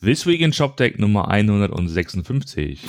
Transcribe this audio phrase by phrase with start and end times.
[0.00, 2.84] This Week in ShopTech Nummer 156.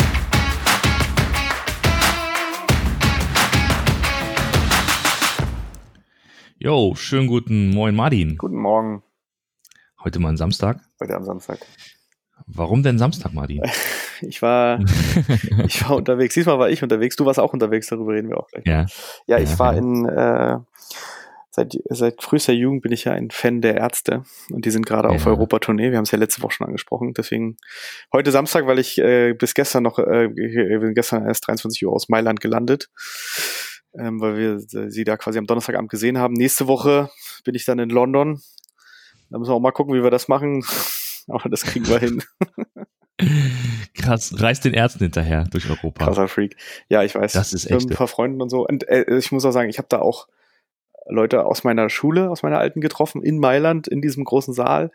[6.60, 8.38] Jo, schönen guten Moin Martin.
[8.38, 9.04] Guten Morgen.
[10.04, 10.80] Heute mal ein Samstag.
[11.00, 11.60] Heute am Samstag.
[12.48, 13.62] Warum denn Samstag, Martin?
[14.22, 14.80] Ich war,
[15.68, 16.34] ich war unterwegs.
[16.34, 17.16] Diesmal war ich unterwegs.
[17.18, 17.86] Du warst auch unterwegs.
[17.86, 18.66] Darüber reden wir auch gleich.
[18.66, 18.88] Ja.
[19.28, 19.78] Ja, ich Ja, war ja.
[19.78, 20.58] in, äh,
[21.58, 24.24] seit, seit frühester Jugend bin ich ja ein Fan der Ärzte.
[24.52, 25.32] Und die sind gerade auf Ja.
[25.32, 25.90] Europatournee.
[25.90, 27.14] Wir haben es ja letzte Woche schon angesprochen.
[27.16, 27.58] Deswegen
[28.14, 30.30] heute Samstag, weil ich äh, bis gestern noch, äh,
[30.94, 32.90] gestern erst 23 Uhr aus Mailand gelandet.
[33.98, 36.36] Ähm, weil wir äh, sie da quasi am Donnerstagabend gesehen haben.
[36.36, 37.10] Nächste Woche
[37.44, 38.40] bin ich dann in London.
[39.32, 40.64] Da müssen wir auch mal gucken, wie wir das machen.
[41.28, 42.22] Aber das kriegen wir hin.
[43.96, 46.06] Krass, reißt den Ärzten hinterher durch Europa.
[46.06, 46.56] Krasser Freak.
[46.88, 47.34] Ja, ich weiß.
[47.34, 47.90] Das ist Mit echt.
[47.90, 48.66] ein paar Freunden und so.
[48.66, 50.28] Und äh, ich muss auch sagen, ich habe da auch
[51.10, 54.92] Leute aus meiner Schule, aus meiner alten getroffen, in Mailand, in diesem großen Saal.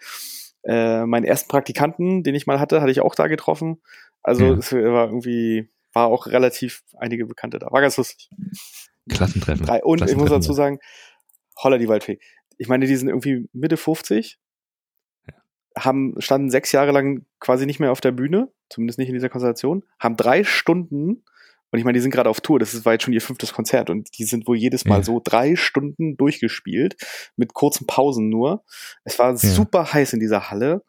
[0.65, 3.81] Äh, meinen ersten Praktikanten, den ich mal hatte, hatte ich auch da getroffen.
[4.23, 4.53] Also Ja.
[4.59, 7.70] es war irgendwie, war auch relativ einige Bekannte da.
[7.70, 8.31] War ganz lustig.
[9.09, 9.67] Klassentreffen.
[9.67, 10.78] Und ich muss Klassentreffen, dazu sagen,
[11.62, 12.20] holla die Waldfee.
[12.58, 14.39] Ich meine, die sind irgendwie Mitte 50,
[15.77, 19.29] haben, standen sechs Jahre lang quasi nicht mehr auf der Bühne, zumindest nicht in dieser
[19.31, 21.25] Konstellation, haben drei Stunden,
[21.73, 23.53] und ich meine, die sind gerade auf Tour, das ist, war jetzt schon ihr fünftes
[23.53, 25.03] Konzert und die sind wohl jedes Mal Ja.
[25.03, 26.97] so drei Stunden durchgespielt,
[27.37, 28.62] mit kurzen Pausen nur.
[29.05, 30.84] Es war super heiß in dieser Halle.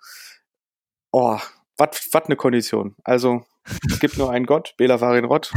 [1.11, 1.39] Oh,
[1.77, 2.95] was eine Kondition.
[3.03, 3.45] Also,
[3.89, 5.51] es gibt nur einen Gott, Bela Varin Rott.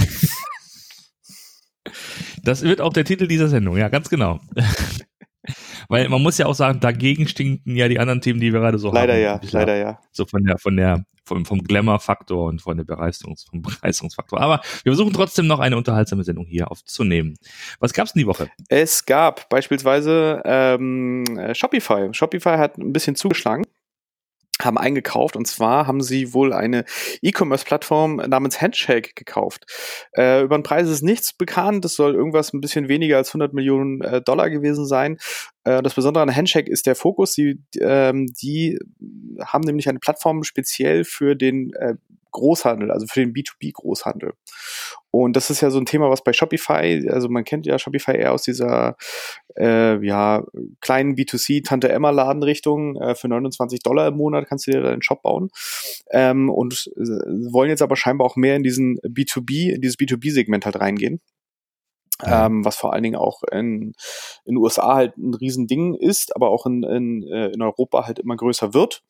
[2.43, 4.41] Das wird auch der Titel dieser Sendung, ja, ganz genau.
[5.89, 8.79] Weil man muss ja auch sagen, dagegen stinken ja die anderen Themen, die wir gerade
[8.79, 9.21] so Leider haben.
[9.23, 10.01] ja, leider ja.
[10.13, 14.41] So von der, von der, vom, vom Glamour-Faktor und von der Begeisterungs, vom Begeisterungsfaktor.
[14.41, 17.35] Aber wir versuchen trotzdem noch eine unterhaltsame Sendung hier aufzunehmen.
[17.81, 18.49] Was gab's denn die Woche?
[18.69, 22.09] Es gab beispielsweise ähm, äh, Shopify.
[22.13, 23.67] Shopify hat ein bisschen zugeschlagen,
[24.63, 26.85] haben eingekauft und zwar haben sie wohl eine
[27.21, 29.67] E-Commerce-Plattform namens Handshake gekauft.
[30.17, 31.85] Äh, über den Preis ist nichts bekannt.
[31.85, 35.19] Das soll irgendwas ein bisschen weniger als 100 Millionen äh, Dollar gewesen sein.
[35.65, 37.35] Äh, das Besondere an Handshake ist der Fokus.
[37.35, 38.79] Sie, ähm, die
[39.45, 41.95] haben nämlich eine Plattform speziell für den äh,
[42.37, 44.33] Großhandel, also für den B2B-Großhandel.
[45.11, 48.13] Und das ist ja so ein Thema, was bei Shopify, also man kennt ja Shopify
[48.13, 48.97] eher aus dieser
[49.59, 50.45] äh, ja,
[50.83, 52.97] kleinen B2C Tante Emma Ladenrichtung.
[52.97, 55.49] Äh, für 29 Dollar im Monat kannst du dir deinen Shop bauen.
[56.11, 60.67] Ähm, und äh, wollen jetzt aber scheinbar auch mehr in diesen B2B, in dieses B2B-Segment
[60.67, 61.23] halt reingehen.
[62.23, 62.47] Ja.
[62.47, 63.95] Ähm, was vor allen Dingen auch in
[64.47, 68.37] den USA halt ein Riesending ist, aber auch in, in, äh, in Europa halt immer
[68.37, 69.03] größer wird.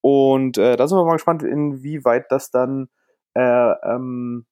[0.00, 2.88] Und äh, da sind wir mal gespannt, inwieweit das dann
[3.34, 4.46] äh, ähm,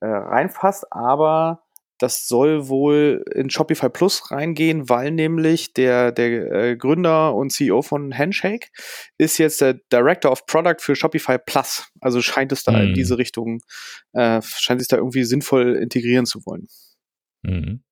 [0.00, 1.62] äh, reinfasst, aber
[1.98, 7.80] das soll wohl in Shopify Plus reingehen, weil nämlich der, der äh, Gründer und CEO
[7.80, 8.68] von Handshake
[9.16, 11.90] ist jetzt der Director of Product für Shopify Plus.
[12.00, 12.88] Also scheint es da Mhm.
[12.88, 13.60] in diese Richtung,
[14.12, 16.66] äh, scheint sich da irgendwie sinnvoll integrieren zu wollen.
[17.42, 17.82] Mhm.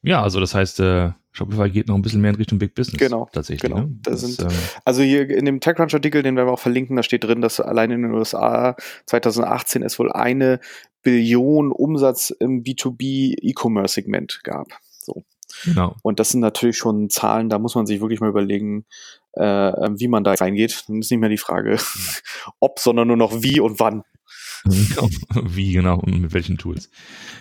[0.00, 2.98] Ja, also das heißt, äh, Shopify geht noch ein bisschen mehr in Richtung Big Business.
[2.98, 3.62] Genau, Tatsächlich.
[3.70, 3.82] genau.
[3.86, 3.98] Ne?
[4.02, 7.02] Da Das, sind- ähm, Also hier in dem TechCrunch-Artikel, den werden wir auch verlinken, da
[7.02, 8.76] steht drin, dass allein in den USA
[9.06, 10.60] 2018 es wohl eine
[11.02, 14.66] Billion Umsatz im B2B-E-Commerce-Segment gab.
[15.00, 15.24] So.
[15.64, 15.94] genau.
[16.02, 18.84] Und das sind natürlich schon Zahlen, da muss man sich wirklich mal überlegen,
[19.32, 20.84] äh, wie man da reingeht.
[20.88, 21.78] Dann ist nicht mehr die Frage,
[22.60, 24.02] ob, sondern nur noch wie und wann.
[25.44, 26.90] Wie genau und mit welchen Tools.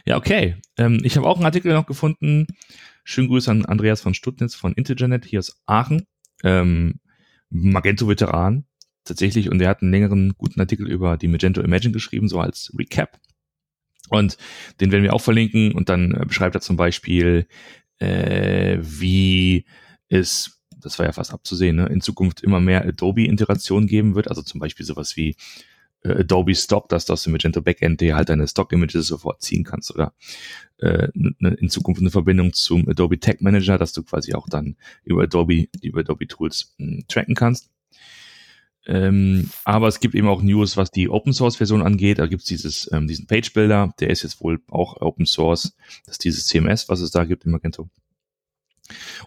[0.06, 0.56] Ja, okay.
[0.78, 2.46] Ähm, ich habe auch einen Artikel noch gefunden.
[3.09, 6.06] Schönen Grüße an Andreas von Stuttnitz von Intergenet hier aus Aachen.
[6.44, 7.00] Ähm,
[7.50, 8.66] Magento-Veteran
[9.06, 12.73] tatsächlich und er hat einen längeren guten Artikel über die Magento Imagine geschrieben, so als
[12.78, 13.18] Recap.
[14.09, 14.38] Und
[14.81, 17.47] den werden wir auch verlinken und dann äh, beschreibt er zum Beispiel,
[18.00, 19.63] äh, wie
[20.09, 24.41] es, das war ja fast abzusehen, ne, in Zukunft immer mehr Adobe-Integration geben wird, also
[24.41, 25.38] zum Beispiel sowas wie
[26.03, 29.94] Adobe Stock, dass du aus dem Magento Backend dir halt deine Stock-Images sofort ziehen kannst
[29.94, 30.13] oder
[30.78, 34.75] äh, ne, in Zukunft eine Verbindung zum Adobe Tag Manager, dass du quasi auch dann
[35.03, 37.69] über Adobe, über Adobe Tools mh, tracken kannst.
[38.86, 42.19] Ähm, aber es gibt eben auch News, was die Open Source Version angeht.
[42.19, 45.75] Da gibt es dieses, ähm, diesen Page Builder, der ist jetzt wohl auch Open Source.
[46.06, 47.89] Das ist dieses CMS, was es da gibt im Magento.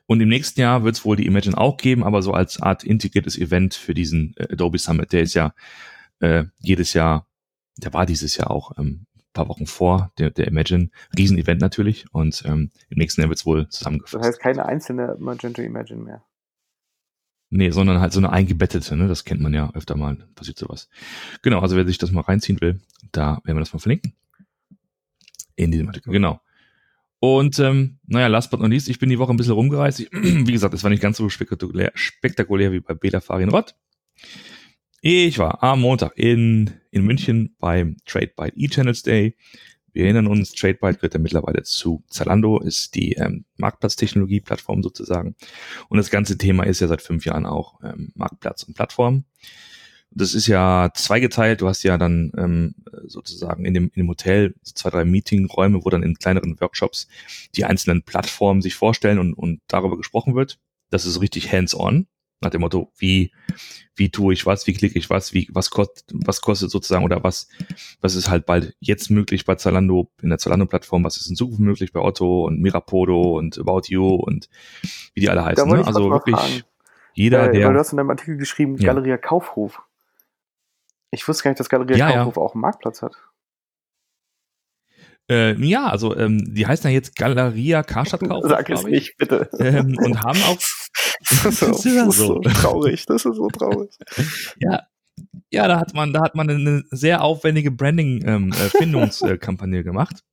[0.07, 2.85] Und im nächsten Jahr wird es wohl die Imagine auch geben, aber so als Art
[2.85, 5.13] integriertes Event für diesen äh, Adobe Summit.
[5.13, 5.53] Der ist ja
[6.21, 7.27] äh, jedes Jahr,
[7.77, 10.91] der war dieses Jahr auch ähm, paar Wochen vor, der, der Imagine.
[11.17, 12.13] Riesenevent natürlich.
[12.13, 14.25] Und ähm, im nächsten Jahr wird es wohl Das zusammengefasst.
[14.25, 16.25] heißt keine einzelne Magento Imagine mehr.
[17.53, 19.09] Nee, sondern halt so eine eingebettete, ne?
[19.09, 20.89] Das kennt man ja öfter mal, passiert sowas.
[21.43, 22.81] Genau, also wer sich das mal reinziehen will,
[23.11, 24.15] da werden wir das mal verlinken.
[25.57, 26.41] In diesem Artikel, genau.
[27.19, 29.99] Und ähm, naja, last but not least, ich bin die Woche ein bisschen rumgereist.
[30.01, 33.75] Ich, wie gesagt, es war nicht ganz so spektakulär, spektakulär wie bei Beta Farin Rott.
[35.03, 39.35] Ich war am Montag in, in München beim TradeByte E-Channels Day.
[39.95, 45.37] Wir erinnern uns, TradeByte gehört ja mittlerweile zu Zalando, ist die ähm, Marktplatztechnologie-Plattform sozusagen.
[45.89, 49.25] Und das ganze Thema ist ja seit fünf Jahren auch ähm, Marktplatz und Plattform.
[50.11, 51.63] Das ist ja zweigeteilt.
[51.63, 52.75] Du hast ja dann ähm,
[53.07, 57.09] sozusagen in dem, in dem Hotel zwei, drei Meetingräume, wo dann in kleineren Workshops
[57.57, 60.59] die einzelnen Plattformen sich vorstellen und, und darüber gesprochen wird.
[60.91, 62.07] Das ist richtig hands-on
[62.41, 63.33] nach dem Motto, wie,
[63.95, 67.23] wie tue ich was, wie klicke ich was, wie, was kostet, was kostet sozusagen oder
[67.23, 67.49] was,
[68.01, 71.61] was ist halt bald jetzt möglich bei Zalando, in der Zalando-Plattform, was ist in Zukunft
[71.61, 74.49] möglich bei Otto und Mirapodo und About You und
[75.15, 75.69] wie die alle heißen.
[75.69, 75.87] Ne?
[75.87, 76.63] Also wirklich fragen.
[77.13, 77.67] jeder, äh, der.
[77.67, 78.87] Weil du hast in deinem Artikel geschrieben, ja.
[78.87, 79.83] Galeria Kaufhof.
[81.11, 82.43] Ich wusste gar nicht, dass Galeria ja, Kaufhof ja.
[82.43, 83.17] auch einen Marktplatz hat.
[85.31, 88.51] Äh, ja, also ähm, die heißen ja jetzt Galeria Karstadt Kaufhof.
[88.51, 89.49] Sag es nicht, bitte.
[89.61, 90.59] Ähm, und haben auch
[91.45, 91.83] das ist,
[92.17, 93.91] so traurig, das ist so traurig.
[94.59, 94.83] ja,
[95.51, 100.25] ja, da hat man, da hat man eine sehr aufwendige Branding-Findungskampagne ähm, äh, gemacht,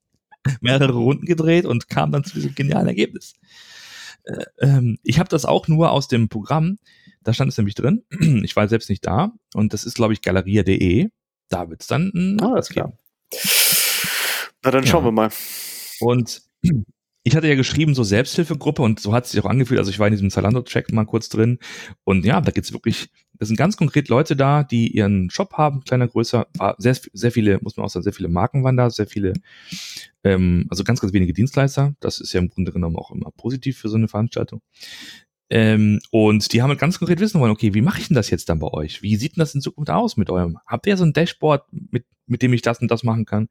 [0.62, 3.36] mehrere Runden gedreht und kam dann zu diesem genialen Ergebnis.
[4.24, 6.80] Äh, ähm, ich habe das auch nur aus dem Programm,
[7.24, 8.04] da stand es nämlich drin.
[8.44, 11.10] Ich war selbst nicht da und das ist, glaube ich, galeria.de.
[11.50, 12.98] Da wird es dann ein ah, alles klar.
[14.64, 15.08] Na, dann schauen ja.
[15.08, 15.30] wir mal.
[16.00, 16.42] Und
[17.28, 19.80] ich hatte ja geschrieben, so Selbsthilfegruppe und so hat es sich auch angefühlt.
[19.80, 21.60] Also ich war in diesem Zalando-Track mal kurz drin
[22.06, 25.82] und ja, da geht's wirklich, da sind ganz konkret Leute da, die ihren Shop haben,
[25.84, 28.90] kleiner, größer, war sehr, sehr viele, muss man auch sagen, sehr viele Marken waren da,
[28.90, 29.34] sehr viele,
[30.24, 31.96] ähm, also ganz, ganz wenige Dienstleister.
[32.00, 34.62] Das ist ja im Grunde genommen auch immer positiv für so eine Veranstaltung.
[35.50, 38.30] Ähm, und die haben halt ganz konkret wissen wollen, okay, wie mache ich denn das
[38.30, 39.02] jetzt dann bei euch?
[39.02, 40.58] Wie sieht denn das in Zukunft aus mit eurem?
[40.66, 43.48] Habt ihr so ein Dashboard, mit, mit dem ich das und das machen kann?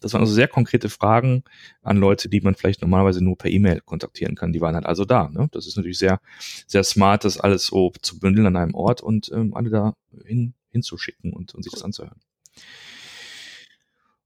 [0.00, 1.44] Das waren also sehr konkrete Fragen
[1.82, 4.52] an Leute, die man vielleicht normalerweise nur per E-Mail kontaktieren kann.
[4.52, 5.28] Die waren halt also da.
[5.28, 5.48] Ne?
[5.52, 6.20] Das ist natürlich sehr,
[6.66, 9.94] sehr smart, das alles so zu bündeln an einem Ort und ähm, alle da
[10.24, 12.20] hin, hinzuschicken und, und sich das anzuhören.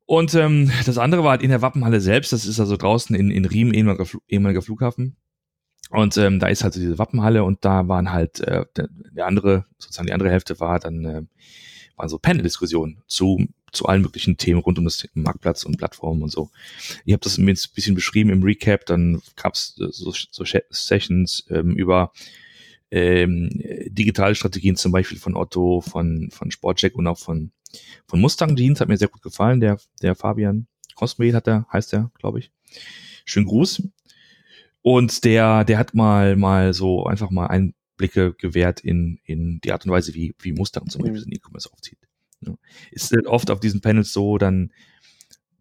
[0.06, 3.31] Und ähm, das andere war halt in der Wappenhalle selbst, das ist also draußen in,
[3.31, 5.17] in Riem, ehemaliger, ehemaliger Flughafen.
[5.90, 9.26] Und ähm, da ist halt so diese Wappenhalle und da waren halt äh, der, der
[9.26, 11.23] andere, sozusagen die andere Hälfte war dann äh,
[11.96, 16.31] waren so Panel-Diskussionen zu zu allen möglichen Themen rund um das Marktplatz und Plattformen und
[16.31, 16.50] so.
[17.05, 21.46] Ich habe das ein bisschen beschrieben im Recap, dann gab es äh, so, so Sessions
[21.50, 22.12] ähm, über
[22.91, 23.50] ähm,
[23.88, 27.52] digitale Strategien zum Beispiel von Otto, von, von Sportcheck und auch von,
[28.06, 31.93] von Mustang Jeans, hat mir sehr gut gefallen, der, der Fabian Cosme hat der, heißt
[31.93, 32.50] der, glaube ich.
[33.25, 33.82] Schönen Gruß.
[34.83, 39.85] Und der, der hat mal, mal so einfach mal Einblicke gewährt in, in die Art
[39.85, 41.33] und Weise, wie, wie Mustang zum Beispiel mhm.
[41.33, 41.99] E-Commerce aufzieht.
[42.41, 42.55] Ja.
[42.91, 44.73] Ist halt oft auf diesen Panels so, dann,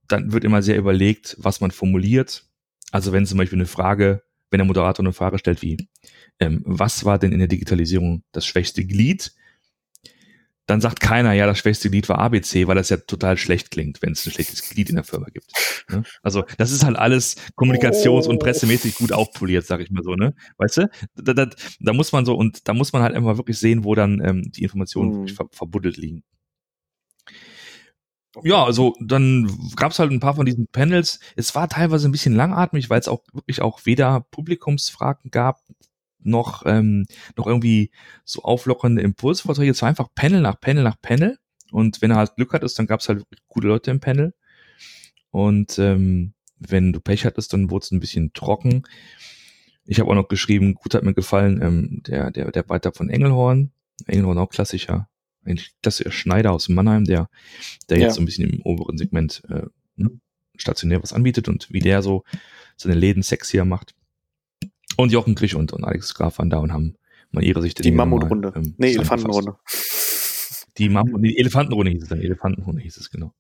[0.08, 2.46] dann wird immer sehr überlegt, was man formuliert.
[2.92, 5.90] Also wenn zum Beispiel eine Frage, wenn der Moderator eine Frage stellt wie,
[6.40, 9.34] ähm, was war denn in der Digitalisierung das schwächste Glied?
[10.68, 14.02] Dann sagt keiner, ja, das schwächste Glied war ABC, weil das ja total schlecht klingt,
[14.02, 15.52] wenn es ein schlechtes Glied in der Firma gibt.
[15.90, 16.04] Ne?
[16.22, 20.36] Also das ist halt alles kommunikations- und pressemäßig gut aufpoliert, sag ich mal so, ne?
[20.58, 20.90] Weißt du?
[21.16, 21.50] Da, da,
[21.80, 24.52] da muss man so, und da muss man halt immer wirklich sehen, wo dann ähm,
[24.52, 25.28] die Informationen mhm.
[25.30, 26.24] ver verbuddelt liegen.
[28.44, 31.20] Ja, also dann gab es halt ein paar von diesen Panels.
[31.36, 35.62] Es war teilweise ein bisschen langatmig, weil es auch wirklich auch weder Publikumsfragen gab,
[36.20, 37.06] noch, ähm,
[37.36, 37.92] noch irgendwie
[38.26, 39.72] so auflockernde Impulsvorträge.
[39.72, 41.38] Es war einfach Panel nach Panel nach Panel.
[41.72, 44.34] Und wenn er halt Glück hattest, dann gab es halt coole Leute im Panel.
[45.32, 48.84] Und ähm, wenn du Pech hattest, dann wurde es ein bisschen trocken.
[49.86, 53.10] Ich habe auch noch geschrieben, gut hat mir gefallen, ähm, der, der, der Beitrag von
[53.10, 53.72] Engelhorn.
[54.06, 55.10] Engelhorn auch klassischer,
[55.46, 57.30] eigentlich klassischer Schneider aus Mannheim, der,
[57.90, 58.06] der ja.
[58.06, 59.64] jetzt so ein bisschen im oberen Segment äh,
[59.96, 60.12] ne,
[60.56, 62.24] stationär was anbietet und wie der so
[62.76, 63.96] seine Läden sexier macht.
[64.98, 66.96] Und Jochen Grich und, und Alex Graf waren da und haben
[67.32, 67.84] mal ihre Sicht.
[67.84, 68.52] Die Mammutrunde.
[68.56, 69.56] Ähm, nee, Elefantenrunde.
[70.78, 72.22] Die, Mammut, die Elefantenrunde hieß es dann.
[72.22, 73.34] Elefantenrunde hieß es, genau.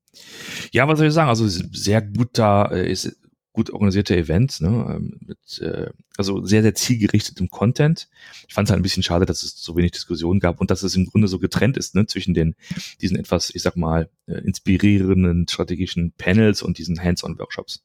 [0.71, 1.29] Ja, was soll ich sagen?
[1.29, 3.17] Also sehr guter, äh, ist
[3.53, 4.67] gut organisierte Events, ne?
[4.67, 8.07] Ähm, mit, äh, also sehr, sehr zielgerichtetem Content.
[8.47, 10.83] Ich fand es halt ein bisschen schade, dass es so wenig Diskussion gab und dass
[10.83, 12.55] es im Grunde so getrennt ist, ne, zwischen den,
[13.01, 17.83] diesen etwas, ich sag mal, äh, inspirierenden strategischen Panels und diesen Hands-on-Workshops.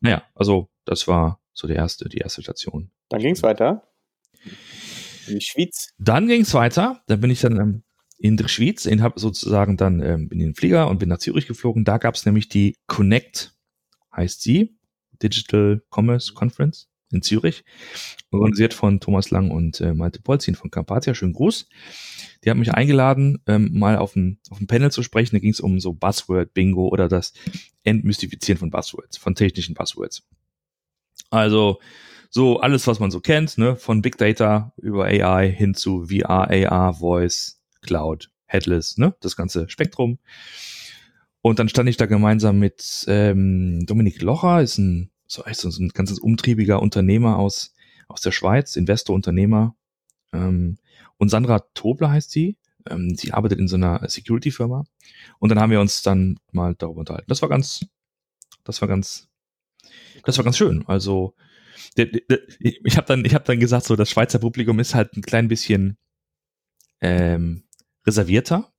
[0.00, 2.90] Naja, also das war so der erste, die erste Station.
[3.08, 3.88] Dann ging es weiter.
[5.26, 5.94] In die Schweiz.
[5.98, 7.02] Dann ging es weiter.
[7.06, 7.82] Dann bin ich dann ähm,
[8.18, 11.46] in der Schweiz, ich habe sozusagen dann ähm, in den Flieger und bin nach Zürich
[11.46, 11.84] geflogen.
[11.84, 13.54] Da gab es nämlich die Connect,
[14.14, 14.78] heißt sie,
[15.22, 17.64] Digital Commerce Conference in Zürich,
[18.30, 21.14] organisiert von Thomas Lang und äh, Malte Polzin von Carpathia.
[21.14, 21.68] Schönen Gruß.
[22.44, 25.36] Die haben mich eingeladen, ähm, mal auf ein, auf ein Panel zu sprechen.
[25.36, 27.32] Da ging es um so Buzzword-Bingo oder das
[27.82, 30.26] Entmystifizieren von Buzzwords, von technischen Buzzwords.
[31.34, 31.80] Also
[32.30, 36.50] so alles, was man so kennt, ne, von Big Data über AI hin zu VR,
[36.50, 39.14] AR, Voice, Cloud, Headless, ne?
[39.20, 40.18] Das ganze Spektrum.
[41.42, 45.88] Und dann stand ich da gemeinsam mit ähm, Dominik Locher, ist ein so, so ein
[45.88, 47.74] ganzes umtriebiger Unternehmer aus,
[48.08, 49.74] aus der Schweiz, Investor, Unternehmer.
[50.32, 50.78] Ähm,
[51.18, 52.56] und Sandra Tobler heißt sie.
[52.88, 54.84] Ähm, sie arbeitet in so einer Security-Firma.
[55.38, 57.28] Und dann haben wir uns dann mal darüber unterhalten.
[57.28, 57.86] Das war ganz,
[58.64, 59.28] das war ganz,
[60.24, 60.84] das war ganz schön.
[60.86, 61.34] Also
[61.96, 65.48] ich habe dann, ich habe dann gesagt, so das Schweizer Publikum ist halt ein klein
[65.48, 65.96] bisschen
[67.00, 67.64] ähm,
[68.06, 68.70] reservierter.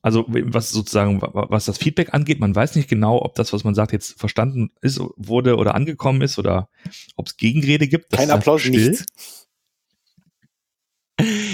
[0.00, 3.74] Also was sozusagen, was das Feedback angeht, man weiß nicht genau, ob das, was man
[3.74, 6.68] sagt, jetzt verstanden ist, wurde oder angekommen ist oder
[7.16, 8.12] ob es Gegenrede gibt.
[8.12, 8.90] Das Kein Applaus, still.
[8.90, 9.47] nichts.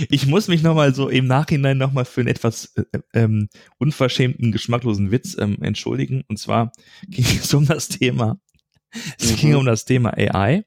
[0.08, 5.10] Ich muss mich nochmal so im Nachhinein nochmal für einen etwas äh, ähm, unverschämten, geschmacklosen
[5.10, 6.24] Witz ähm, entschuldigen.
[6.28, 6.72] Und zwar
[7.08, 8.40] ging es um das Thema,
[9.18, 9.36] es mhm.
[9.36, 10.64] ging um das Thema AI.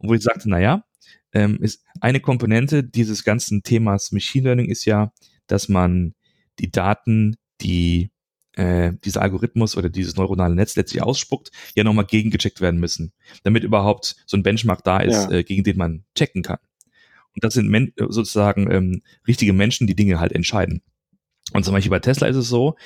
[0.00, 0.84] Wo ich sagte, naja,
[1.32, 5.12] ähm, ist eine Komponente dieses ganzen Themas Machine Learning ist ja,
[5.46, 6.14] dass man
[6.58, 8.10] die Daten, die
[8.54, 13.12] äh, dieser Algorithmus oder dieses neuronale Netz letztlich ausspuckt, ja nochmal gegengecheckt werden müssen,
[13.44, 15.38] damit überhaupt so ein Benchmark da ist, ja.
[15.38, 16.58] äh, gegen den man checken kann.
[17.34, 20.82] Und das sind Men sozusagen ähm, richtige Menschen, die Dinge halt entscheiden.
[21.52, 22.76] Und zum Beispiel bei Tesla ist es so,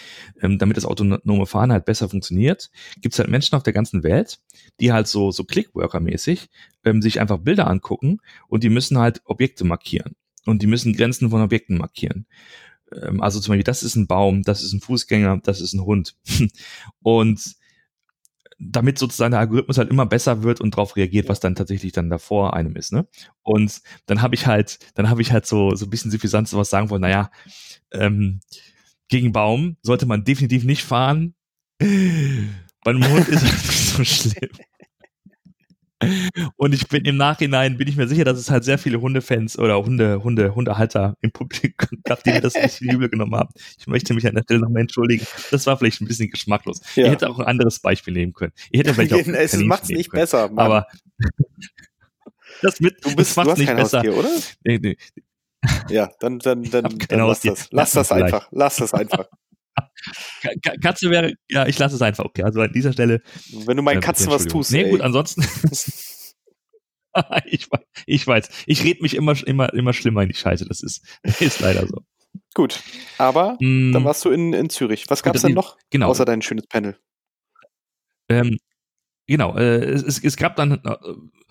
[0.41, 4.03] ähm, damit das autonome Fahren halt besser funktioniert, gibt es halt Menschen auf der ganzen
[4.03, 4.41] Welt,
[4.81, 6.49] die halt so, so Clickworker-mäßig
[6.85, 10.17] ähm, sich einfach Bilder angucken und die müssen halt Objekte markieren.
[10.47, 12.27] Und die müssen Grenzen von Objekten markieren.
[12.93, 15.85] Ähm, also zum Beispiel, das ist ein Baum, das ist ein Fußgänger, das ist ein
[15.85, 16.17] Hund.
[17.03, 17.57] und
[18.59, 22.11] damit sozusagen der Algorithmus halt immer besser wird und darauf reagiert, was dann tatsächlich dann
[22.11, 23.07] davor einem ist, ne?
[23.43, 26.71] Und dann habe ich halt, dann habe ich halt so so ein bisschen suffisant sowas
[26.71, 27.31] sagen wollen, naja,
[27.93, 28.41] ähm,
[29.09, 31.35] gegen Baum sollte man definitiv nicht fahren.
[31.79, 34.51] Bei einem Hund ist es nicht so schlimm.
[36.57, 39.59] Und ich bin im Nachhinein, bin ich mir sicher, dass es halt sehr viele Hundefans
[39.59, 43.49] oder Hunde, Hunde, Hundehalter im Publikum gab, die mir das nicht übel genommen haben.
[43.79, 45.27] Ich möchte mich an der Stelle nochmal entschuldigen.
[45.51, 46.81] Das war vielleicht ein bisschen geschmacklos.
[46.97, 47.05] Ja.
[47.05, 48.53] Ihr hättet auch ein anderes Beispiel nehmen können.
[48.71, 50.23] Ihr hättet vielleicht auch es macht's nicht können.
[50.23, 50.67] besser, Mann.
[50.67, 50.87] Aber
[52.61, 53.99] das mit, du bist, das macht's nicht besser.
[53.99, 54.29] Haustier, oder?
[54.65, 54.97] Nee, nee.
[55.89, 57.69] Ja, dann, dann, dann, dann lass das.
[57.71, 58.49] Lass das einfach.
[58.53, 59.27] Lass das einfach.
[60.81, 62.43] Katze wäre, ja, ich lasse es einfach, okay.
[62.43, 63.23] Also an dieser Stelle.
[63.67, 64.73] Wenn du meinen Katzen was tust.
[64.73, 64.91] Nee, ey.
[64.91, 65.43] gut, ansonsten.
[67.47, 68.49] ich, weiß, ich weiß.
[68.67, 70.67] Ich rede mich immer, immer, immer schlimmer in die Scheiße.
[70.67, 71.03] Das ist,
[71.41, 72.03] ist leider so.
[72.55, 72.83] Gut.
[73.19, 75.05] Aber mm, dann warst du in, in Zürich.
[75.09, 75.77] Was gab es denn noch?
[75.91, 76.09] Genau.
[76.09, 76.97] Außer dein schönes Panel.
[78.29, 78.59] Ähm,
[79.27, 79.57] genau.
[79.57, 80.97] Äh, es, es gab dann äh,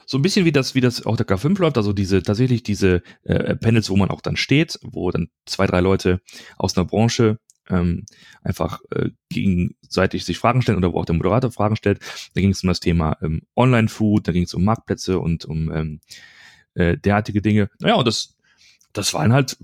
[0.05, 3.01] so ein bisschen wie das, wie das auch der K5 läuft, also diese, tatsächlich diese
[3.23, 6.21] äh, Panels, wo man auch dann steht, wo dann zwei, drei Leute
[6.57, 8.05] aus einer Branche ähm,
[8.43, 11.99] einfach äh, gegenseitig sich Fragen stellen oder wo auch der Moderator Fragen stellt.
[12.33, 15.71] Da ging es um das Thema ähm, Online-Food, da ging es um Marktplätze und um
[15.71, 15.99] ähm,
[16.75, 17.69] äh, derartige Dinge.
[17.79, 18.37] Naja, und das,
[18.93, 19.57] das waren halt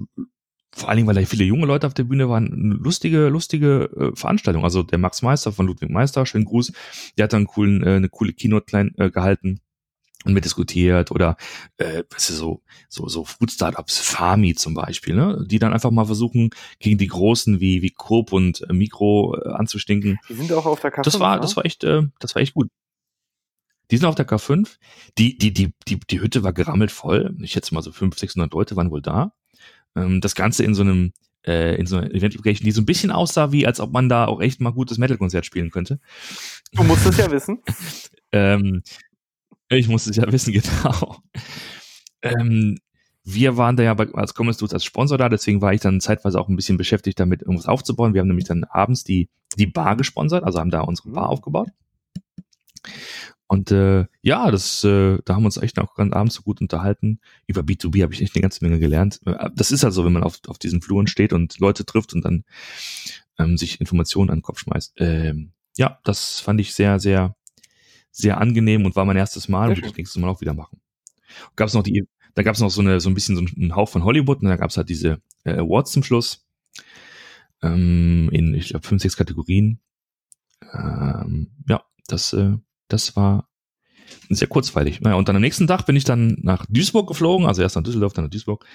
[0.74, 4.16] vor allen Dingen, weil da viele junge Leute auf der Bühne waren, lustige, lustige äh,
[4.16, 4.64] Veranstaltung.
[4.64, 6.72] Also der Max Meister von Ludwig Meister, schönen Gruß,
[7.18, 9.60] der hat dann einen coolen, äh, eine coole Keynote klein, äh, gehalten
[10.26, 11.38] und mit diskutiert oder
[11.78, 15.92] äh, was ist so so so Food Startups Farmi zum Beispiel ne die dann einfach
[15.92, 20.20] mal versuchen gegen die großen wie wie Coop und äh, Mikro äh, anzustinken.
[20.30, 22.54] Die sind auch auf der K5 das war das war echt äh, das war echt
[22.54, 22.70] gut.
[23.90, 24.78] Die sind auf der K5
[25.18, 27.36] die die die die die Hütte war gerammelt voll.
[27.42, 29.34] Ich schätze mal so 500 600 Leute waren wohl da.
[29.96, 31.14] Ähm, das Ganze in so einem
[31.46, 34.10] äh, in so einer Event Location, die so ein bisschen aussah, wie als ob man
[34.10, 36.00] da auch echt mal gutes Metal-Konzert spielen könnte.
[36.74, 37.62] Du musst es ja wissen.
[38.32, 38.84] ähm,
[39.78, 41.18] ich muss es ja wissen, genau.
[42.22, 42.78] Ähm,
[43.24, 46.02] wir waren da ja bei, als Commons Dudes als Sponsor da, deswegen war ich dann
[46.02, 48.14] zeitweise auch ein bisschen beschäftigt damit, irgendwas aufzubauen.
[48.14, 51.30] Wir haben nämlich dann abends die, die Bar gesponsert, also haben da unsere Bar mhm.
[51.30, 51.70] aufgebaut.
[53.48, 56.62] Und äh, ja, das, äh, da haben wir uns echt auch ganz abends so gut
[56.62, 57.20] unterhalten.
[57.48, 59.20] Über B2B habe ich echt eine ganze Menge gelernt.
[59.26, 62.14] Äh, das ist halt so, wenn man auf, auf diesen Fluren steht und Leute trifft
[62.14, 62.46] und dann
[63.38, 64.94] ähm, sich Informationen an den Kopf schmeißt.
[65.00, 67.36] Ähm, ja, das fand ich sehr, sehr
[68.12, 70.82] sehr angenehm und war mein erstes Mal und würde ich nächstes Mal auch wieder machen.
[71.56, 73.76] Gab es noch die, da gab es noch so eine so ein bisschen so einen
[73.76, 76.46] Hauch von Hollywood und da gab es halt diese äh, Awards zum Schluss
[77.62, 79.80] ähm, in ich glaube fünf sechs Kategorien.
[80.74, 83.50] Ähm, ja, das äh, das war
[84.30, 85.02] sehr kurzweilig.
[85.02, 87.84] Naja, und dann am nächsten Tag bin ich dann nach Duisburg geflogen, also erst nach
[87.84, 88.66] Düsseldorf, dann nach Duisburg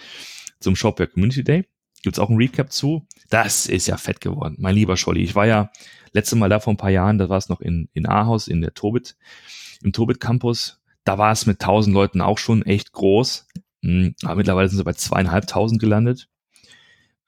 [0.61, 1.67] zum Shopware Community Day.
[2.07, 3.05] Gibt's auch ein Recap zu.
[3.31, 5.25] Das ist ja fett geworden, mein lieber Scholli.
[5.25, 5.73] Ich war ja
[6.13, 8.61] letzte Mal da vor ein paar Jahren, da war es noch in, in Ahaus, in
[8.61, 9.17] der Tobit,
[9.83, 10.81] im Tobit Campus.
[11.03, 13.49] Da war es mit tausend Leuten auch schon echt groß.
[13.83, 16.29] Hm, aber mittlerweile sind sie bei zweieinhalbtausend gelandet.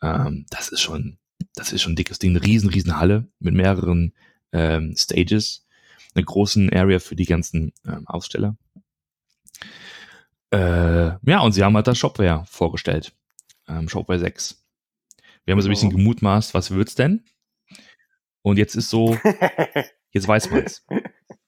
[0.01, 1.19] Ähm, das ist schon,
[1.57, 2.31] das ist schon ein dickes Ding.
[2.31, 4.15] Eine riesen, riesen Halle mit mehreren
[4.53, 5.67] ähm, Stages.
[6.15, 8.57] Eine großen Area für die ganzen ähm, Aussteller.
[10.53, 13.13] Äh, ja, und sie haben halt das Shopware vorgestellt.
[13.67, 14.68] Ähm, Shopware 6
[15.49, 16.01] Wir haben so ein bisschen Genau.
[16.03, 17.25] gemutmaßt, was wird's denn?
[18.43, 19.17] Und jetzt ist so,
[20.13, 20.85] jetzt weiß man's.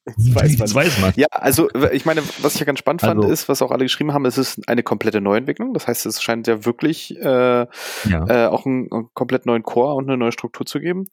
[0.07, 0.75] Jetzt weiß Jetzt man's.
[0.75, 1.13] weiß man.
[1.17, 3.85] Ja, also ich meine, was ich ja ganz spannend fand, Also- ist, was auch alle
[3.85, 5.75] geschrieben haben, es ist eine komplette Neuentwicklung.
[5.75, 7.67] Das heißt, es scheint ja wirklich äh, Ja.
[8.09, 11.05] äh, auch einen, einen komplett neuen Core und eine neue Struktur zu geben.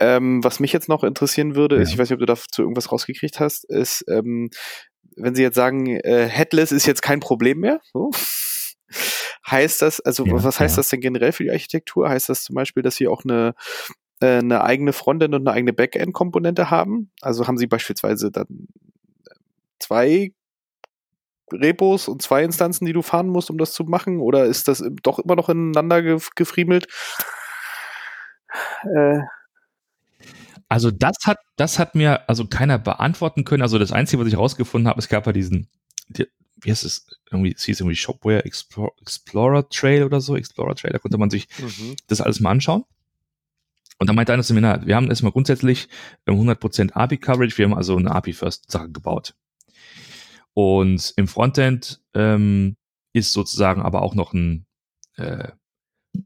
[0.00, 1.94] Ähm, was mich jetzt noch interessieren würde, ist, Ja.
[1.94, 4.50] ich weiß nicht, ob du dazu irgendwas rausgekriegt hast, ist, ähm,
[5.16, 8.10] wenn sie jetzt sagen, äh, Headless ist jetzt kein Problem mehr, so.
[9.50, 10.80] Heißt das, also Ja, was heißt ja.
[10.80, 12.08] das denn generell für die Architektur?
[12.08, 13.54] Heißt das zum Beispiel, dass sie auch eine
[14.20, 17.10] äh, eine eigene Frontend und eine eigene Backend-Komponente haben?
[17.20, 18.68] Also haben sie beispielsweise dann
[19.78, 20.32] zwei
[21.52, 24.20] Repos und zwei Instanzen, die du fahren musst, um das zu machen?
[24.20, 26.86] Oder ist das doch immer noch ineinander gef gefriemelt?
[28.84, 29.20] Äh,
[30.68, 33.62] Also das hat, das hat mir also keiner beantworten können.
[33.62, 35.68] Also das Einzige, was ich rausgefunden habe, es gab ja diesen,
[36.08, 36.26] die,
[36.64, 40.92] wie heißt es, irgendwie, es hieß irgendwie Shopware Explorer, Explorer Trail oder so, Explorer Trail,
[40.92, 41.48] da konnte man sich
[42.06, 42.84] das alles mal anschauen.
[43.98, 45.88] Und dann meinte einer zu mir, na, wir haben erstmal grundsätzlich
[46.26, 49.34] ähm, 100% API-Coverage, wir haben also eine API-First-Sache gebaut.
[50.52, 52.76] Und im Frontend ähm,
[53.12, 54.66] ist sozusagen aber auch noch ein,
[55.16, 55.48] äh,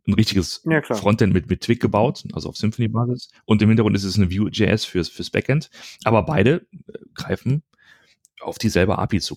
[0.06, 0.82] ein richtiges Ja.
[0.82, 3.30] Frontend mit, mit Twig gebaut, also auf Symfony-Basis.
[3.44, 5.70] Und im Hintergrund ist es eine Vue.js fürs, fürs Backend.
[6.04, 7.62] Aber beide äh, greifen
[8.40, 9.36] auf dieselbe API zu.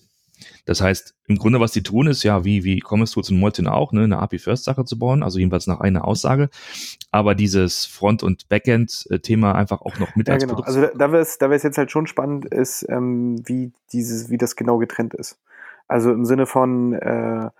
[0.64, 3.66] Das heißt, im Grunde, was die tun, ist ja, wie, wie Commerce Tools und Molten
[3.66, 6.48] auch, ne, eine API-First-Sache zu bauen, also jedenfalls nach einer Aussage.
[7.10, 10.54] Aber dieses Front- und Backend-Thema einfach auch noch mit Ja, als genau.
[10.54, 10.68] Produkt.
[10.68, 14.38] Also da, wäre es da wär's jetzt halt schon spannend, ist, ähm, wie dieses, wie
[14.38, 15.38] das genau getrennt ist.
[15.88, 17.50] Also im Sinne von, äh,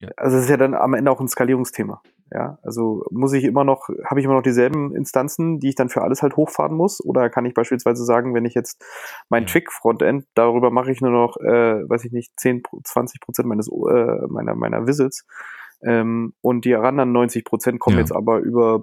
[0.00, 0.08] Ja.
[0.16, 2.02] also es ist ja dann am Ende auch ein Skalierungsthema.
[2.34, 5.90] Ja, also muss ich immer noch, habe ich immer noch dieselben Instanzen, die ich dann
[5.90, 7.04] für alles halt hochfahren muss?
[7.04, 8.82] Oder kann ich beispielsweise sagen, wenn ich jetzt
[9.28, 9.48] mein Ja.
[9.48, 13.68] Twig-Frontend, darüber mache ich nur noch, äh, weiß ich nicht, 10, Pro- 20 Prozent meines,
[13.68, 15.26] äh, meiner, meiner Visits,
[15.82, 18.00] ähm, und die anderen 90 Prozent kommen Ja.
[18.02, 18.82] jetzt aber über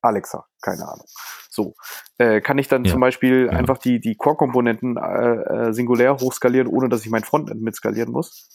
[0.00, 1.06] Alexa, keine Ahnung.
[1.50, 1.74] So,
[2.18, 2.90] äh, kann ich dann Ja.
[2.92, 3.52] zum Beispiel Ja.
[3.52, 8.48] einfach die, die Core-Komponenten äh, äh, singulär hochskalieren, ohne dass ich mein Frontend mitskalieren muss?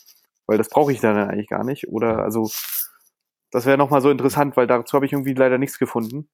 [0.48, 1.88] Weil das brauche ich dann eigentlich gar nicht.
[1.89, 2.50] Oder also,
[3.58, 6.30] das wäre nochmal so interessant, weil dazu habe ich irgendwie leider nichts gefunden.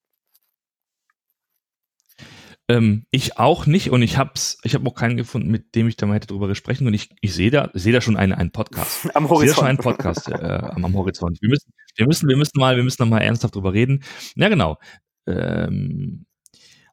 [2.68, 5.96] Ähm, ich auch nicht und ich hab's, ich habe auch keinen gefunden, mit dem ich
[5.96, 8.52] da mal hätte drüber sprechen und ich, ich sehe da, sehe da schon einen, einen
[8.52, 9.10] Podcast.
[9.16, 9.98] Am Ich sehe schon einen Horizont.
[9.98, 11.42] Podcast äh, am, am Horizont.
[11.42, 14.04] Wir müssen, wir müssen, wir müssen mal, wir müssen noch mal ernsthaft drüber reden.
[14.36, 14.78] Ja, genau.
[15.26, 16.26] Ähm,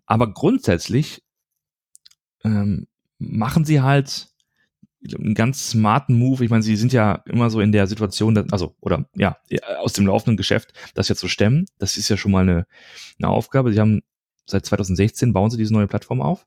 [0.06, 1.24] aber grundsätzlich
[2.44, 2.86] ähm,
[3.18, 4.28] machen sie halt
[5.02, 6.44] einen ganz smarten Move.
[6.44, 9.38] Ich meine, sie sind ja immer so in der Situation, dass, also, oder ja,
[9.78, 11.66] aus dem laufenden Geschäft, das jetzt zu stemmen.
[11.78, 12.66] Das ist ja schon mal eine,
[13.18, 13.72] eine Aufgabe.
[13.72, 14.02] Sie haben
[14.46, 16.46] seit 2016 bauen sie diese neue Plattform auf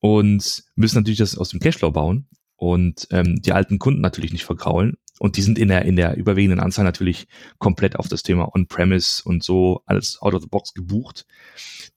[0.00, 4.44] und müssen natürlich das aus dem Cashflow bauen und ähm, die alten Kunden natürlich nicht
[4.44, 4.98] vergraulen.
[5.20, 7.26] Und die sind in der, in der überwiegenden Anzahl natürlich
[7.58, 11.26] komplett auf das Thema On-Premise und so alles out of the box gebucht.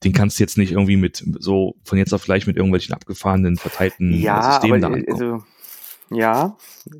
[0.03, 3.57] Den kannst du jetzt nicht irgendwie mit so von jetzt auf gleich mit irgendwelchen abgefahrenen,
[3.57, 5.39] verteilten Ja, Systemen aber da ankommen.
[5.39, 5.45] also,
[6.11, 6.57] ja,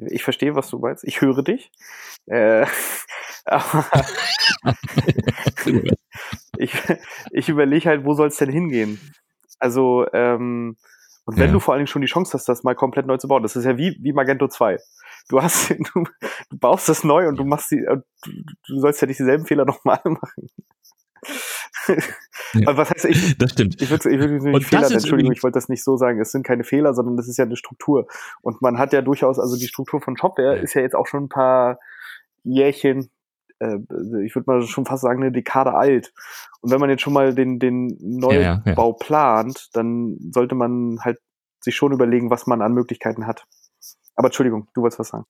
[0.10, 1.04] ich verstehe, was du meinst.
[1.04, 1.71] Ich höre dich.
[2.28, 2.65] Äh,
[3.45, 3.86] aber
[6.58, 6.74] ich,
[7.32, 9.00] ich überlege halt, wo soll es denn hingehen?
[9.60, 10.78] Also, ähm,
[11.26, 11.54] und wenn Ja.
[11.54, 13.56] du vor allen Dingen schon die Chance hast, das mal komplett neu zu bauen, das
[13.56, 14.78] ist ja wie, wie Magento 2.
[15.30, 16.04] Du hast, du,
[16.50, 18.04] du baust das neu und du machst die, und
[18.68, 20.48] du, sollst ja nicht dieselben Fehler nochmal machen.
[22.54, 22.68] Ja.
[22.68, 23.82] Aber was heißt, ich, das stimmt.
[23.82, 26.20] ich würde ich würd nicht Fehler, Entschuldigung, ich wollte das nicht so sagen.
[26.20, 28.08] Es sind keine Fehler, sondern das ist ja eine Struktur.
[28.42, 31.26] Und man hat ja durchaus, also die Struktur von Shopware ist ja jetzt auch schon
[31.26, 31.80] ein paar
[32.44, 33.10] Jährchen,
[33.62, 36.13] äh, ich würde mal schon fast sagen, eine Dekade alt.
[36.62, 38.91] Und wenn man jetzt schon mal den, den Neubau Ja, ja, ja.
[38.93, 41.19] plant, dann sollte man halt
[41.62, 43.45] sich schon überlegen, was man an Möglichkeiten hat.
[44.15, 45.26] Aber Entschuldigung, du wolltest was sagen.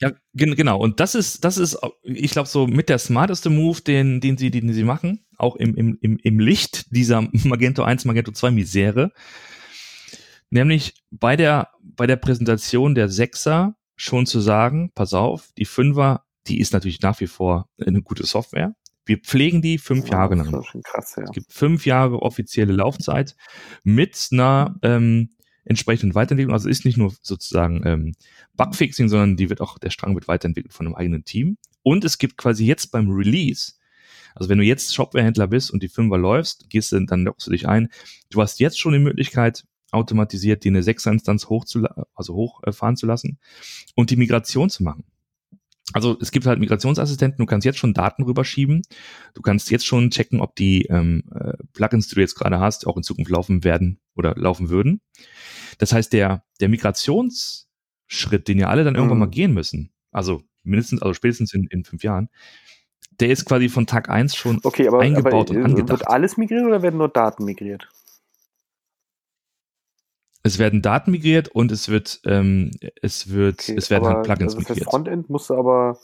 [0.00, 0.78] Ja, gen genau.
[0.78, 4.50] Und das ist, das ist, ich glaube, so mit der smarteste Move, den, den sie,
[4.50, 9.12] den sie machen, auch im, im, im, im Licht dieser Magento 1, Magento 2 Misere.
[10.50, 16.24] Nämlich bei der, bei der Präsentation der Sechser schon zu sagen, pass auf, die Fünfer,
[16.48, 18.74] die ist natürlich nach wie vor eine gute Software.
[19.04, 20.82] Wir pflegen die fünf Jahre das lang.
[20.84, 21.22] krass, ja.
[21.24, 23.36] Es gibt fünf Jahre offizielle Laufzeit
[23.82, 25.30] mit einer ähm,
[25.64, 26.52] entsprechenden Weiterentwicklung.
[26.52, 28.14] Also ist nicht nur sozusagen ähm,
[28.56, 31.56] Bugfixing, sondern die wird auch, der Strang wird weiterentwickelt von einem eigenen Team.
[31.82, 33.72] Und es gibt quasi jetzt beim Release,
[34.34, 37.50] also wenn du jetzt Shopware-Händler bist und die Fünfer läufst, gehst du, dann lockst du
[37.50, 37.88] dich ein.
[38.30, 43.06] Du hast jetzt schon die Möglichkeit, automatisiert dir eine Sechser-Instanz hoch zu, also hochfahren zu
[43.06, 43.38] lassen
[43.94, 45.04] und die Migration zu machen.
[45.92, 48.82] Also es gibt halt Migrationsassistenten, du kannst jetzt schon Daten rüberschieben,
[49.34, 52.86] du kannst jetzt schon checken, ob die ähm, äh, Plugins, die du jetzt gerade hast,
[52.86, 55.00] auch in Zukunft laufen werden oder laufen würden.
[55.78, 59.24] Das heißt, der, der Migrationsschritt, den ja alle dann irgendwann Mhm.
[59.24, 62.28] mal gehen müssen, also mindestens, also spätestens in, in fünf Jahren,
[63.20, 66.00] der ist quasi von Tag 1 schon okay, aber, eingebaut aber und angedacht.
[66.00, 67.88] Wird alles migriert oder werden nur Daten migriert?
[70.42, 72.70] Es werden Daten migriert und es wird, ähm,
[73.02, 74.88] es wird, Okay, es werden halt Plugins also migriert.
[74.88, 75.98] Frontend musst du aber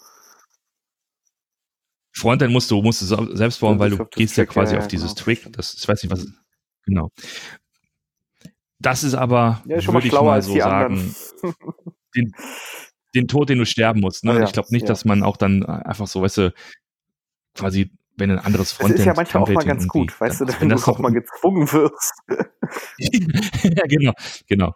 [2.17, 4.79] Frontend musst du, musst du selbst bauen, Das weil du gehst ja Trick, quasi ja,
[4.79, 5.53] auf ja, dieses genau, Trick.
[5.53, 6.27] Das, ich weiß nicht, was,
[6.85, 7.11] genau.
[8.79, 11.15] Das ist aber, ja, ist würde ich mal so sagen,
[12.15, 12.33] den,
[13.15, 14.25] den Tod, den du sterben musst.
[14.25, 14.33] Ne?
[14.33, 14.89] Ah, ja, ich glaube nicht, ja.
[14.89, 16.55] dass man auch dann einfach so, weißt du,
[17.55, 20.47] quasi, wenn ein anderes Das Frontend ist ja manchmal auch mal ganz gut, weißt du,
[20.47, 22.13] wenn du das auch mal gezwungen wirst.
[23.65, 24.13] ja, genau,
[24.47, 24.75] genau.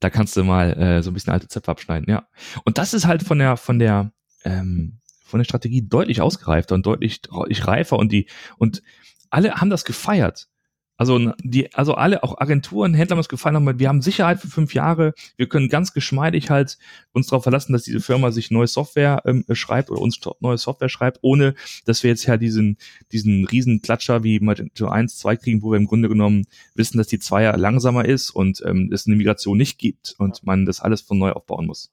[0.00, 2.28] Da kannst du mal äh, so ein bisschen alte Zöpfe abschneiden, ja.
[2.64, 4.12] Und das ist halt von der, von der,
[4.44, 8.82] ähm, von der Strategie deutlich ausgereifter und deutlich, deutlich reifer und die, und
[9.30, 10.48] alle haben das gefeiert.
[10.96, 14.48] Also die, also alle, auch Agenturen, Händler haben es gefallen, haben, wir haben Sicherheit für
[14.48, 16.78] fünf Jahre, wir können ganz geschmeidig halt
[17.12, 20.88] uns darauf verlassen, dass diese Firma sich neue Software ähm, schreibt oder uns neue Software
[20.88, 21.54] schreibt, ohne
[21.84, 22.78] dass wir jetzt ja diesen,
[23.12, 27.08] diesen riesen Klatscher wie Magento 1, 2 kriegen, wo wir im Grunde genommen wissen, dass
[27.08, 31.02] die Zweier langsamer ist und ähm, es eine Migration nicht gibt und man das alles
[31.02, 31.92] von neu aufbauen muss.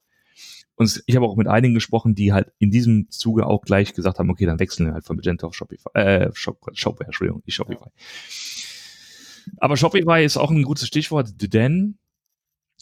[0.75, 4.17] Und ich habe auch mit einigen gesprochen, die halt in diesem Zuge auch gleich gesagt
[4.17, 7.55] haben, okay, dann wechseln wir halt von Magento auf Shopify, äh, Shop, Shopware, Entschuldigung, nicht
[7.55, 7.89] Shopify.
[9.57, 11.97] Aber Shopify ist auch ein gutes Stichwort, denn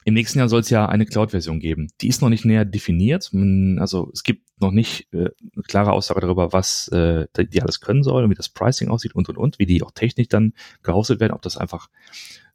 [0.04, 1.90] im nächsten Jahr soll es ja eine Cloud-Version geben.
[2.02, 3.32] Die ist noch nicht näher definiert.
[3.78, 8.04] Also es gibt noch nicht äh, eine klare Aussage darüber, was äh, die alles können
[8.04, 11.20] soll und wie das Pricing aussieht und und und, wie die auch technisch dann gehostet
[11.20, 11.90] werden, ob das einfach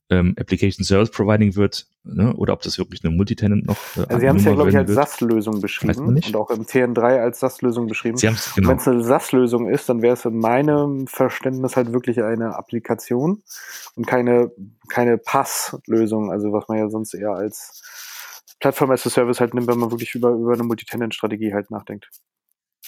[0.09, 4.19] ähm, Application Service Providing wird ne, oder ob das wirklich eine Multitenant noch äh, Also
[4.21, 4.92] sie haben es ja, glaube ich, als.
[4.92, 8.16] SAS-Lösung beschrieben und auch im TN3 als SAS-Lösung beschrieben.
[8.16, 8.69] Sie genau.
[8.69, 13.42] Wenn es eine SAS-Lösung ist, dann wäre es in meinem Verständnis halt wirklich eine Applikation
[13.97, 14.53] und keine,
[14.88, 17.83] keine Pass-Lösung, also was man ja sonst eher als
[18.61, 22.09] Plattform as a Service halt nimmt, wenn man wirklich über, über eine Multitenant-Strategie halt nachdenkt.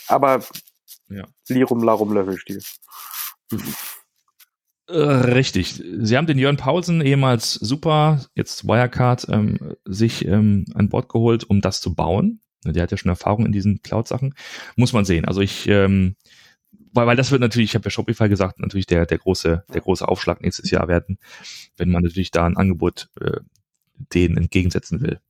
[0.07, 0.41] Aber
[1.09, 1.25] Ja.
[1.49, 2.63] Lirum Larum Löffelstiel.
[4.89, 5.83] Äh, Richtig.
[6.01, 11.45] Sie haben den Jörn Paulsen, ehemals Super, jetzt Wirecard, ähm, sich ähm, an Bord geholt,
[11.45, 12.41] um das zu bauen.
[12.65, 14.35] Der hat ja schon Erfahrung in diesen Cloud-Sachen.
[14.77, 15.27] Muss man sehen.
[15.27, 16.17] Also ich, ähm,
[16.93, 19.81] weil, weil das wird natürlich, ich habe ja Shopify gesagt, natürlich der, der große, der
[19.81, 21.19] große Aufschlag nächstes Jahr werden,
[21.77, 23.41] wenn man natürlich da ein Angebot äh,
[24.15, 25.21] denen entgegensetzen will.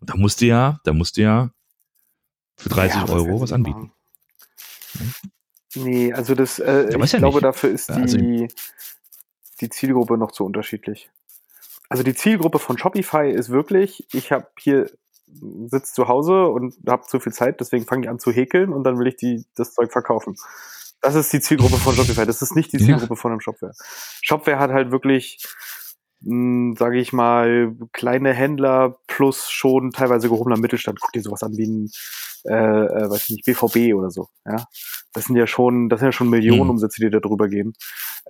[0.00, 1.50] Und da musste ja, da musste ja
[2.56, 3.92] für 30 Ja, Euro was anbieten.
[4.94, 5.32] machen?
[5.74, 7.44] Nee, also das, äh, Ja, ich ja glaube, nicht.
[7.44, 8.48] dafür ist Also- die,
[9.60, 11.10] die Zielgruppe noch zu unterschiedlich.
[11.88, 14.90] Also die Zielgruppe von Shopify ist wirklich, ich habe hier
[15.66, 18.82] sitze zu Hause und habe zu viel Zeit, deswegen fange ich an zu häkeln und
[18.84, 20.34] dann will ich die, das Zeug verkaufen.
[21.00, 22.26] Das ist die Zielgruppe von Shopify.
[22.26, 22.84] Das ist nicht die Ja.
[22.86, 23.72] Zielgruppe von einem Shopware.
[24.22, 25.42] Shopware hat halt wirklich,
[26.20, 31.00] sage ich mal, kleine Händler plus schon teilweise gehobener Mittelstand.
[31.00, 31.90] Guck dir sowas an wie ein,
[32.44, 34.28] äh, äh, weiß ich nicht, BVB oder so.
[34.44, 34.66] Ja,
[35.12, 36.70] das sind ja schon, das sind ja schon Millionen Mhm.
[36.70, 37.74] Umsätze, die da drüber gehen.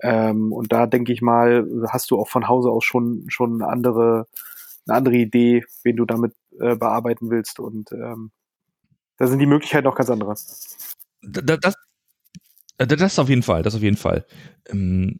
[0.01, 3.71] Ähm, und da denke ich mal, hast du auch von Hause aus schon schon eine
[3.71, 4.27] andere,
[4.87, 7.59] eine andere Idee, wen du damit äh, bearbeiten willst.
[7.59, 8.31] Und ähm,
[9.17, 10.35] da sind die Möglichkeiten auch ganz andere.
[11.21, 11.75] Da- das,
[12.77, 14.25] äh, das auf jeden Fall, das auf jeden Fall.
[14.67, 15.19] Ähm,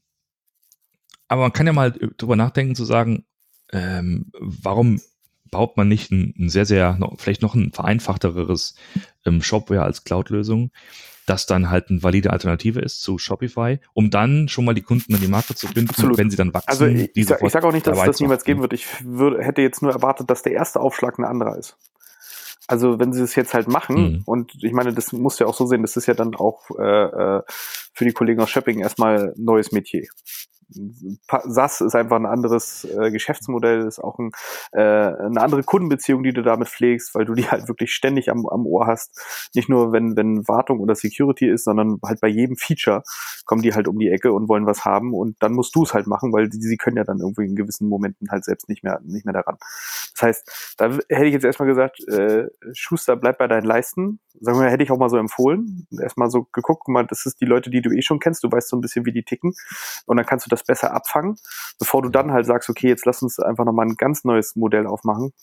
[1.27, 3.25] aber man kann ja mal drüber nachdenken zu sagen,
[3.71, 5.01] ähm, warum
[5.49, 8.75] baut man nicht ein, ein sehr, sehr, noch, vielleicht noch ein vereinfachteres
[9.25, 10.71] ähm, Shopware als Cloud-Lösung,
[11.25, 15.13] das dann halt eine valide Alternative ist zu Shopify, um dann schon mal die Kunden
[15.13, 16.17] an die Marke zu binden, Absolut.
[16.17, 16.69] wenn sie dann wachsen.
[16.69, 18.73] Also ich, ich, sag, ich sofort sag auch nicht, dass es das niemals geben wird.
[18.73, 21.77] Ich würde, hätte jetzt nur erwartet, dass der erste Aufschlag ein anderer ist.
[22.67, 24.21] Also wenn sie es jetzt halt machen, Mhm.
[24.25, 26.69] und ich meine, das musst du ja auch so sehen, das ist ja dann auch
[26.79, 30.07] äh, äh, für die Kollegen aus Shopping erstmal ein neues Metier.
[31.47, 34.31] SAS ist einfach ein anderes äh, Geschäftsmodell, ist auch ein,
[34.71, 38.45] äh, eine andere Kundenbeziehung, die du damit pflegst, weil du die halt wirklich ständig am,
[38.47, 39.49] am Ohr hast.
[39.53, 43.03] Nicht nur, wenn, wenn Wartung oder Security ist, sondern halt bei jedem Feature
[43.45, 45.93] kommen die halt um die Ecke und wollen was haben und dann musst du es
[45.93, 48.83] halt machen, weil die, sie können ja dann irgendwie in gewissen Momenten halt selbst nicht
[48.83, 49.57] mehr, nicht mehr daran.
[50.13, 54.19] Das heißt, da hätte ich jetzt erstmal gesagt, äh, Schuster, bleib bei deinen Leisten.
[54.39, 55.87] Sagen wir, hätte ich auch mal so empfohlen.
[55.99, 58.51] Erstmal so geguckt, guck mal, das ist die Leute, die du eh schon kennst, du
[58.51, 59.53] weißt so ein bisschen, wie die ticken.
[60.05, 61.37] Und dann kannst du das besser abfangen,
[61.79, 64.87] bevor du dann halt sagst, okay, jetzt lass uns einfach nochmal ein ganz neues Modell
[64.87, 65.33] aufmachen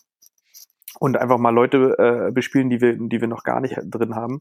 [1.00, 4.40] und einfach mal Leute äh, bespielen, die wir, die wir noch gar nicht drin haben.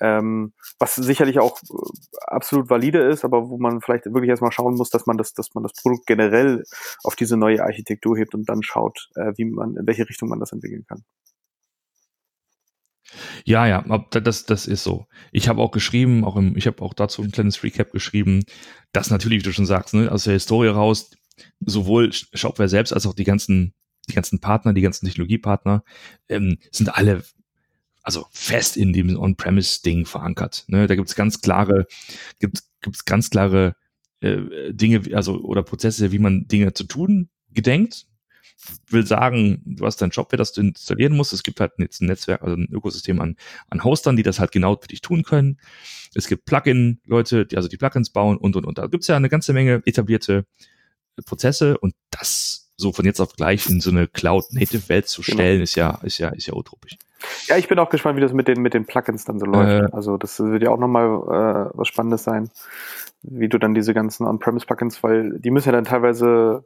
[0.00, 4.74] Ähm, was sicherlich auch äh, absolut valide ist, aber wo man vielleicht wirklich erstmal schauen
[4.74, 6.64] muss, dass man das, dass man das Produkt generell
[7.02, 10.40] auf diese neue Architektur hebt und dann schaut, äh, wie man, in welche Richtung man
[10.40, 11.04] das entwickeln kann.
[13.44, 15.06] Ja, ja, das, das ist so.
[15.32, 18.44] Ich habe auch geschrieben, auch im, ich habe auch dazu ein kleines Recap geschrieben,
[18.92, 21.10] dass natürlich, wie du schon sagst, ne, aus der Historie raus,
[21.60, 23.74] sowohl Shopware selbst als auch die ganzen,
[24.08, 25.84] die ganzen Partner, die ganzen Technologiepartner,
[26.28, 27.22] ähm, sind alle
[28.08, 30.64] also fest in dem On-Premise-Ding verankert.
[30.68, 30.86] Ne?
[30.86, 31.86] Da gibt's ganz klare,
[32.40, 33.74] gibt gibt's ganz klare
[34.20, 38.06] äh, Dinge, also oder Prozesse, wie man Dinge zu tun gedenkt.
[38.88, 41.32] Will sagen, du hast dein Shopware, das du installieren musst.
[41.32, 43.36] Es gibt halt jetzt ein Netzwerk, also ein Ökosystem an,
[43.70, 45.58] an Hostern, die das halt genau für dich tun können.
[46.14, 48.78] Es gibt Plugin-Leute, die also die Plugins bauen und und und.
[48.78, 50.44] Da gibt's ja eine ganze Menge etablierte
[51.24, 55.34] Prozesse und das so von jetzt auf gleich in so eine Cloud-Native-Welt zu genau.
[55.34, 55.64] stellen, genau.
[55.64, 56.96] ist ja, ist ja, ist ja utopisch.
[57.48, 59.92] Ja, ich bin auch gespannt, wie das mit den, mit den Plugins dann so läuft.
[59.92, 62.50] Äh, also das wird ja auch nochmal äh, was Spannendes sein,
[63.22, 66.64] wie du dann diese ganzen On-Premise-Plugins, weil die müssen ja dann teilweise,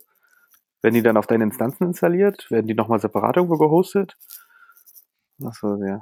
[0.82, 4.16] werden die dann auf deinen Instanzen installiert, werden die nochmal separat irgendwo gehostet?
[5.42, 6.00] Achso, ja.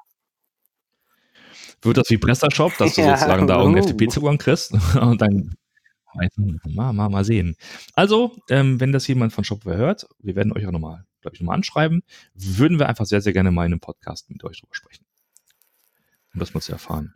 [1.82, 3.88] Wird das wie PrestaShop, dass du ja, sozusagen da irgendeinen uh.
[3.88, 5.54] FTP-Zugang kriegst und dann
[6.64, 7.56] Mal, mal, mal sehen.
[7.94, 11.40] Also, ähm, wenn das jemand von Shopware hört, wir werden euch auch nochmal, glaube ich,
[11.40, 12.02] nochmal anschreiben,
[12.34, 15.06] würden wir einfach sehr, sehr gerne mal in einem Podcast mit euch drüber sprechen.
[16.34, 17.14] Um das mal zu erfahren.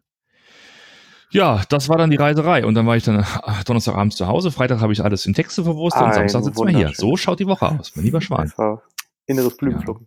[1.30, 2.64] Ja, das war dann die Reiserei.
[2.64, 4.50] Und dann war ich dann äh, Donnerstagabends zu Hause.
[4.50, 6.92] Freitag habe ich alles in Texte verwurstet und Samstag sitzen wir hier.
[6.94, 8.52] So schaut die Woche aus, mein lieber Schwan.
[9.26, 10.06] Inneres Blütenpflücken.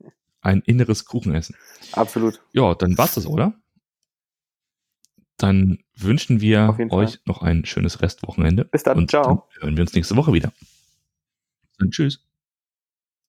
[0.00, 0.10] Ja.
[0.40, 1.56] Ein inneres Kuchenessen.
[1.92, 2.40] Absolut.
[2.52, 3.54] Ja, dann war's das, oder?
[5.36, 7.20] Dann wünschen wir euch Fall.
[7.24, 8.64] noch ein schönes Restwochenende.
[8.64, 8.98] Bis dann.
[8.98, 9.24] Und Ciao.
[9.24, 10.52] Dann hören wir uns nächste Woche wieder.
[11.78, 12.27] Dann tschüss.